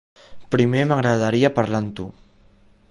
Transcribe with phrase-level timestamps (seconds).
[0.55, 2.09] Primer m'agradaria parlar amb tu.